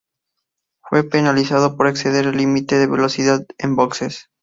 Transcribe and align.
Fue 0.81 1.03
penalizado 1.07 1.77
por 1.77 1.85
exceder 1.85 2.25
el 2.25 2.37
límite 2.37 2.79
de 2.79 2.87
velocidad 2.87 3.45
en 3.59 3.75
boxes. 3.75 4.31